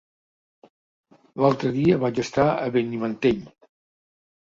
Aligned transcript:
L'altre 1.45 1.73
dia 1.77 2.01
vaig 2.07 2.25
estar 2.25 2.49
a 2.67 2.75
Benimantell. 2.81 3.49